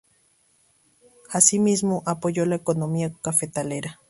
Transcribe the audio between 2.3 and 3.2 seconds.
la economía